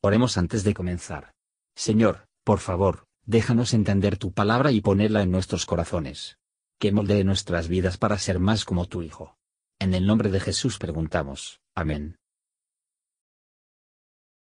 Oremos 0.00 0.38
antes 0.38 0.62
de 0.62 0.74
comenzar. 0.74 1.32
Señor, 1.74 2.28
por 2.44 2.60
favor, 2.60 3.06
déjanos 3.26 3.74
entender 3.74 4.16
tu 4.16 4.32
palabra 4.32 4.70
y 4.70 4.80
ponerla 4.80 5.22
en 5.22 5.32
nuestros 5.32 5.66
corazones. 5.66 6.38
Que 6.78 6.92
moldee 6.92 7.24
nuestras 7.24 7.66
vidas 7.66 7.98
para 7.98 8.16
ser 8.18 8.38
más 8.38 8.64
como 8.64 8.86
tu 8.86 9.02
Hijo. 9.02 9.36
En 9.80 9.94
el 9.94 10.06
nombre 10.06 10.30
de 10.30 10.38
Jesús 10.38 10.78
preguntamos. 10.78 11.60
Amén. 11.74 12.16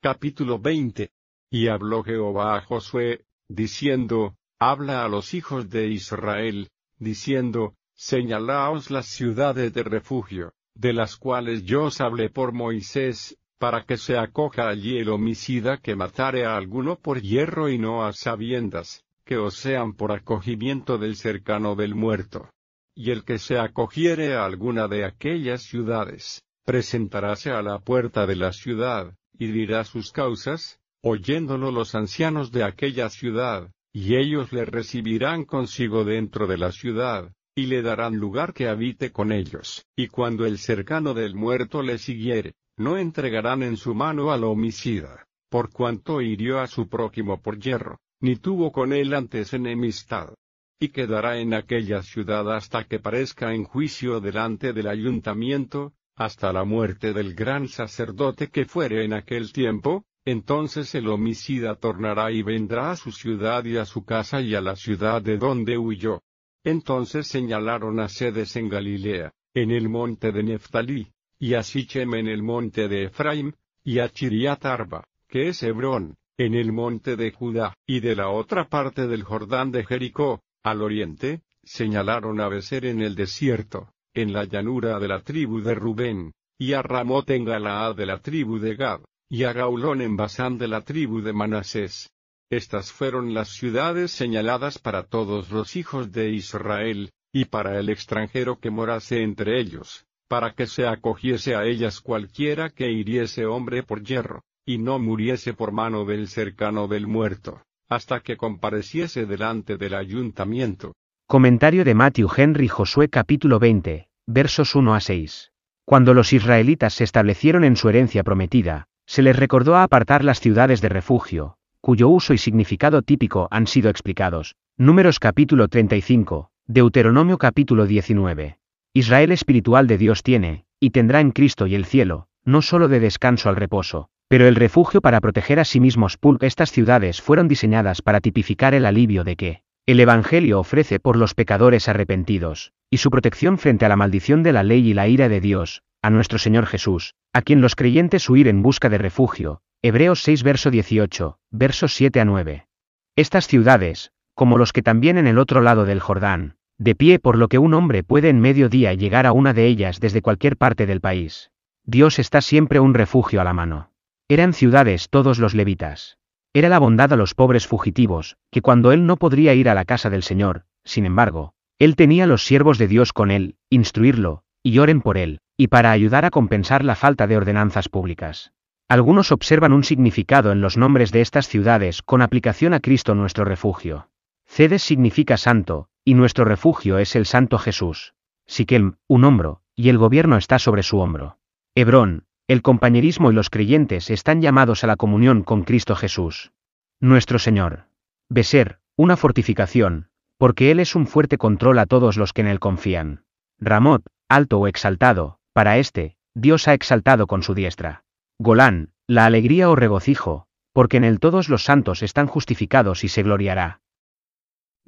Capítulo 0.00 0.60
20. 0.60 1.10
Y 1.50 1.66
habló 1.66 2.04
Jehová 2.04 2.56
a 2.56 2.60
Josué, 2.60 3.26
diciendo, 3.48 4.36
Habla 4.60 5.04
a 5.04 5.08
los 5.08 5.34
hijos 5.34 5.68
de 5.68 5.88
Israel, 5.88 6.70
diciendo, 6.98 7.74
Señalaos 7.94 8.90
las 8.90 9.06
ciudades 9.06 9.72
de 9.72 9.82
refugio, 9.82 10.54
de 10.74 10.92
las 10.92 11.16
cuales 11.16 11.64
yo 11.64 11.84
os 11.84 12.00
hablé 12.00 12.30
por 12.30 12.52
Moisés, 12.52 13.36
para 13.60 13.82
que 13.82 13.98
se 13.98 14.16
acoja 14.16 14.70
allí 14.70 14.96
el 14.96 15.10
homicida 15.10 15.76
que 15.76 15.94
matare 15.94 16.46
a 16.46 16.56
alguno 16.56 16.96
por 16.96 17.20
hierro 17.20 17.68
y 17.68 17.76
no 17.76 18.06
a 18.06 18.14
sabiendas, 18.14 19.04
que 19.26 19.36
os 19.36 19.54
sean 19.54 19.92
por 19.92 20.12
acogimiento 20.12 20.96
del 20.96 21.14
cercano 21.14 21.76
del 21.76 21.94
muerto. 21.94 22.48
Y 22.94 23.10
el 23.10 23.22
que 23.22 23.38
se 23.38 23.58
acogiere 23.58 24.34
a 24.34 24.46
alguna 24.46 24.88
de 24.88 25.04
aquellas 25.04 25.62
ciudades, 25.62 26.42
presentaráse 26.64 27.50
a 27.50 27.60
la 27.60 27.78
puerta 27.80 28.26
de 28.26 28.36
la 28.36 28.54
ciudad, 28.54 29.14
y 29.38 29.48
dirá 29.48 29.84
sus 29.84 30.10
causas, 30.10 30.80
oyéndolo 31.02 31.70
los 31.70 31.94
ancianos 31.94 32.52
de 32.52 32.64
aquella 32.64 33.10
ciudad, 33.10 33.70
y 33.92 34.16
ellos 34.16 34.54
le 34.54 34.64
recibirán 34.64 35.44
consigo 35.44 36.04
dentro 36.04 36.46
de 36.46 36.56
la 36.56 36.72
ciudad, 36.72 37.30
y 37.54 37.66
le 37.66 37.82
darán 37.82 38.16
lugar 38.16 38.54
que 38.54 38.68
habite 38.68 39.12
con 39.12 39.32
ellos. 39.32 39.84
Y 39.96 40.06
cuando 40.06 40.46
el 40.46 40.56
cercano 40.56 41.12
del 41.12 41.34
muerto 41.34 41.82
le 41.82 41.98
siguiere, 41.98 42.54
no 42.80 42.96
entregarán 42.96 43.62
en 43.62 43.76
su 43.76 43.94
mano 43.94 44.32
al 44.32 44.42
homicida, 44.42 45.26
por 45.50 45.70
cuanto 45.70 46.22
hirió 46.22 46.60
a 46.60 46.66
su 46.66 46.88
prójimo 46.88 47.42
por 47.42 47.58
hierro, 47.58 47.98
ni 48.22 48.36
tuvo 48.36 48.72
con 48.72 48.94
él 48.94 49.12
antes 49.12 49.52
enemistad. 49.52 50.32
Y 50.80 50.88
quedará 50.88 51.38
en 51.40 51.52
aquella 51.52 52.02
ciudad 52.02 52.50
hasta 52.50 52.84
que 52.84 52.98
parezca 52.98 53.52
en 53.52 53.64
juicio 53.64 54.18
delante 54.20 54.72
del 54.72 54.86
ayuntamiento, 54.86 55.92
hasta 56.16 56.54
la 56.54 56.64
muerte 56.64 57.12
del 57.12 57.34
gran 57.34 57.68
sacerdote 57.68 58.48
que 58.48 58.64
fuere 58.64 59.04
en 59.04 59.12
aquel 59.12 59.52
tiempo, 59.52 60.06
entonces 60.24 60.94
el 60.94 61.08
homicida 61.08 61.74
tornará 61.74 62.32
y 62.32 62.42
vendrá 62.42 62.92
a 62.92 62.96
su 62.96 63.12
ciudad 63.12 63.62
y 63.66 63.76
a 63.76 63.84
su 63.84 64.06
casa 64.06 64.40
y 64.40 64.54
a 64.54 64.62
la 64.62 64.74
ciudad 64.74 65.20
de 65.20 65.36
donde 65.36 65.76
huyó. 65.76 66.22
Entonces 66.64 67.26
señalaron 67.26 68.00
a 68.00 68.08
sedes 68.08 68.56
en 68.56 68.70
Galilea, 68.70 69.34
en 69.52 69.70
el 69.70 69.90
monte 69.90 70.32
de 70.32 70.42
Neftalí, 70.44 71.12
y 71.40 71.54
a 71.54 71.62
Sichem 71.62 72.14
en 72.14 72.28
el 72.28 72.42
monte 72.42 72.86
de 72.86 73.04
Efraim, 73.04 73.52
y 73.82 73.98
a 74.00 74.10
Chiriat 74.10 74.66
Arba, 74.66 75.08
que 75.26 75.48
es 75.48 75.62
Hebrón, 75.62 76.16
en 76.36 76.54
el 76.54 76.70
monte 76.70 77.16
de 77.16 77.32
Judá, 77.32 77.74
y 77.86 78.00
de 78.00 78.14
la 78.14 78.28
otra 78.28 78.68
parte 78.68 79.06
del 79.06 79.22
Jordán 79.22 79.72
de 79.72 79.86
Jericó, 79.86 80.42
al 80.62 80.82
oriente, 80.82 81.40
señalaron 81.64 82.42
a 82.42 82.48
Becer 82.48 82.84
en 82.84 83.00
el 83.00 83.14
desierto, 83.14 83.88
en 84.12 84.34
la 84.34 84.44
llanura 84.44 84.98
de 84.98 85.08
la 85.08 85.22
tribu 85.22 85.62
de 85.62 85.74
Rubén, 85.74 86.34
y 86.58 86.74
a 86.74 86.82
Ramot 86.82 87.30
en 87.30 87.46
Galaad 87.46 87.96
de 87.96 88.04
la 88.04 88.20
tribu 88.20 88.58
de 88.58 88.76
Gad, 88.76 89.00
y 89.30 89.44
a 89.44 89.54
Gaulón 89.54 90.02
en 90.02 90.18
Basán 90.18 90.58
de 90.58 90.68
la 90.68 90.82
tribu 90.82 91.22
de 91.22 91.32
Manasés. 91.32 92.10
Estas 92.50 92.92
fueron 92.92 93.32
las 93.32 93.48
ciudades 93.48 94.10
señaladas 94.10 94.78
para 94.78 95.04
todos 95.04 95.50
los 95.50 95.74
hijos 95.76 96.12
de 96.12 96.30
Israel, 96.32 97.12
y 97.32 97.46
para 97.46 97.78
el 97.78 97.88
extranjero 97.88 98.58
que 98.58 98.70
morase 98.70 99.22
entre 99.22 99.58
ellos, 99.58 100.04
para 100.30 100.52
que 100.52 100.68
se 100.68 100.86
acogiese 100.86 101.56
a 101.56 101.64
ellas 101.64 102.00
cualquiera 102.00 102.70
que 102.70 102.88
hiriese 102.88 103.46
hombre 103.46 103.82
por 103.82 104.04
hierro, 104.04 104.44
y 104.64 104.78
no 104.78 105.00
muriese 105.00 105.54
por 105.54 105.72
mano 105.72 106.04
del 106.04 106.28
cercano 106.28 106.86
del 106.86 107.08
muerto, 107.08 107.62
hasta 107.88 108.20
que 108.20 108.36
compareciese 108.36 109.26
delante 109.26 109.76
del 109.76 109.92
ayuntamiento. 109.94 110.92
Comentario 111.26 111.84
de 111.84 111.96
Matthew 111.96 112.28
Henry 112.36 112.68
Josué 112.68 113.08
capítulo 113.08 113.58
20, 113.58 114.06
versos 114.28 114.76
1 114.76 114.94
a 114.94 115.00
6. 115.00 115.50
Cuando 115.84 116.14
los 116.14 116.32
israelitas 116.32 116.94
se 116.94 117.02
establecieron 117.02 117.64
en 117.64 117.74
su 117.74 117.88
herencia 117.88 118.22
prometida, 118.22 118.84
se 119.06 119.22
les 119.22 119.34
recordó 119.34 119.76
apartar 119.76 120.22
las 120.22 120.38
ciudades 120.38 120.80
de 120.80 120.90
refugio, 120.90 121.56
cuyo 121.80 122.08
uso 122.08 122.34
y 122.34 122.38
significado 122.38 123.02
típico 123.02 123.48
han 123.50 123.66
sido 123.66 123.90
explicados. 123.90 124.54
Números 124.76 125.18
capítulo 125.18 125.66
35, 125.66 126.52
Deuteronomio 126.68 127.36
capítulo 127.36 127.86
19. 127.86 128.59
Israel 128.92 129.30
espiritual 129.30 129.86
de 129.86 129.98
Dios 129.98 130.24
tiene, 130.24 130.64
y 130.80 130.90
tendrá 130.90 131.20
en 131.20 131.30
Cristo 131.30 131.68
y 131.68 131.76
el 131.76 131.84
cielo, 131.84 132.26
no 132.44 132.60
solo 132.60 132.88
de 132.88 132.98
descanso 132.98 133.48
al 133.48 133.54
reposo, 133.54 134.08
pero 134.26 134.48
el 134.48 134.56
refugio 134.56 135.00
para 135.00 135.20
proteger 135.20 135.60
a 135.60 135.64
sí 135.64 135.78
mismos. 135.78 136.18
Estas 136.40 136.72
ciudades 136.72 137.22
fueron 137.22 137.46
diseñadas 137.46 138.02
para 138.02 138.20
tipificar 138.20 138.74
el 138.74 138.84
alivio 138.84 139.22
de 139.22 139.36
que 139.36 139.62
el 139.86 140.00
Evangelio 140.00 140.58
ofrece 140.58 140.98
por 140.98 141.16
los 141.16 141.34
pecadores 141.34 141.88
arrepentidos, 141.88 142.72
y 142.90 142.96
su 142.96 143.10
protección 143.10 143.58
frente 143.58 143.84
a 143.86 143.88
la 143.88 143.96
maldición 143.96 144.42
de 144.42 144.52
la 144.52 144.64
ley 144.64 144.88
y 144.88 144.94
la 144.94 145.06
ira 145.06 145.28
de 145.28 145.40
Dios, 145.40 145.82
a 146.02 146.10
nuestro 146.10 146.38
Señor 146.40 146.66
Jesús, 146.66 147.14
a 147.32 147.42
quien 147.42 147.60
los 147.60 147.76
creyentes 147.76 148.28
huir 148.28 148.48
en 148.48 148.62
busca 148.62 148.88
de 148.88 148.98
refugio. 148.98 149.62
Hebreos 149.82 150.22
6 150.24 150.42
verso 150.42 150.70
18, 150.70 151.38
versos 151.50 151.94
7 151.94 152.20
a 152.20 152.24
9. 152.24 152.66
Estas 153.14 153.46
ciudades, 153.46 154.10
como 154.34 154.58
los 154.58 154.72
que 154.72 154.82
también 154.82 155.16
en 155.16 155.28
el 155.28 155.38
otro 155.38 155.60
lado 155.60 155.84
del 155.84 156.00
Jordán, 156.00 156.56
de 156.80 156.94
pie 156.94 157.18
por 157.18 157.36
lo 157.36 157.48
que 157.48 157.58
un 157.58 157.74
hombre 157.74 158.02
puede 158.02 158.30
en 158.30 158.40
medio 158.40 158.70
día 158.70 158.94
llegar 158.94 159.26
a 159.26 159.32
una 159.32 159.52
de 159.52 159.66
ellas 159.66 160.00
desde 160.00 160.22
cualquier 160.22 160.56
parte 160.56 160.86
del 160.86 161.02
país. 161.02 161.50
Dios 161.84 162.18
está 162.18 162.40
siempre 162.40 162.80
un 162.80 162.94
refugio 162.94 163.42
a 163.42 163.44
la 163.44 163.52
mano. 163.52 163.90
Eran 164.28 164.54
ciudades 164.54 165.10
todos 165.10 165.38
los 165.38 165.54
levitas. 165.54 166.16
Era 166.54 166.70
la 166.70 166.78
bondad 166.78 167.12
a 167.12 167.16
los 167.16 167.34
pobres 167.34 167.66
fugitivos, 167.66 168.38
que 168.50 168.62
cuando 168.62 168.92
él 168.92 169.04
no 169.04 169.18
podría 169.18 169.52
ir 169.52 169.68
a 169.68 169.74
la 169.74 169.84
casa 169.84 170.08
del 170.08 170.22
Señor, 170.22 170.64
sin 170.82 171.04
embargo, 171.04 171.52
él 171.78 171.96
tenía 171.96 172.26
los 172.26 172.46
siervos 172.46 172.78
de 172.78 172.88
Dios 172.88 173.12
con 173.12 173.30
él, 173.30 173.56
instruirlo, 173.68 174.42
y 174.62 174.78
oren 174.78 175.02
por 175.02 175.18
él, 175.18 175.40
y 175.58 175.68
para 175.68 175.90
ayudar 175.90 176.24
a 176.24 176.30
compensar 176.30 176.82
la 176.82 176.96
falta 176.96 177.26
de 177.26 177.36
ordenanzas 177.36 177.90
públicas. 177.90 178.54
Algunos 178.88 179.32
observan 179.32 179.74
un 179.74 179.84
significado 179.84 180.50
en 180.50 180.62
los 180.62 180.78
nombres 180.78 181.12
de 181.12 181.20
estas 181.20 181.46
ciudades 181.46 182.00
con 182.00 182.22
aplicación 182.22 182.72
a 182.72 182.80
Cristo 182.80 183.14
nuestro 183.14 183.44
refugio. 183.44 184.08
Cedes 184.46 184.82
significa 184.82 185.36
santo, 185.36 185.89
y 186.10 186.14
nuestro 186.14 186.44
refugio 186.44 186.98
es 186.98 187.14
el 187.14 187.24
Santo 187.24 187.56
Jesús. 187.56 188.14
Siquem, 188.48 188.94
un 189.06 189.22
hombro, 189.22 189.62
y 189.76 189.90
el 189.90 189.96
gobierno 189.96 190.38
está 190.38 190.58
sobre 190.58 190.82
su 190.82 190.98
hombro. 190.98 191.38
Hebrón, 191.76 192.24
el 192.48 192.62
compañerismo 192.62 193.30
y 193.30 193.34
los 193.34 193.48
creyentes 193.48 194.10
están 194.10 194.42
llamados 194.42 194.82
a 194.82 194.88
la 194.88 194.96
comunión 194.96 195.44
con 195.44 195.62
Cristo 195.62 195.94
Jesús. 195.94 196.50
Nuestro 196.98 197.38
Señor. 197.38 197.84
Beser, 198.28 198.80
una 198.96 199.16
fortificación, 199.16 200.08
porque 200.36 200.72
Él 200.72 200.80
es 200.80 200.96
un 200.96 201.06
fuerte 201.06 201.38
control 201.38 201.78
a 201.78 201.86
todos 201.86 202.16
los 202.16 202.32
que 202.32 202.40
en 202.40 202.48
Él 202.48 202.58
confían. 202.58 203.22
Ramot, 203.60 204.02
alto 204.28 204.58
o 204.58 204.66
exaltado, 204.66 205.38
para 205.52 205.78
este, 205.78 206.16
Dios 206.34 206.66
ha 206.66 206.74
exaltado 206.74 207.28
con 207.28 207.44
su 207.44 207.54
diestra. 207.54 208.02
Golán, 208.36 208.94
la 209.06 209.26
alegría 209.26 209.70
o 209.70 209.76
regocijo, 209.76 210.48
porque 210.72 210.96
en 210.96 211.04
Él 211.04 211.20
todos 211.20 211.48
los 211.48 211.62
santos 211.62 212.02
están 212.02 212.26
justificados 212.26 213.04
y 213.04 213.08
se 213.08 213.22
gloriará. 213.22 213.80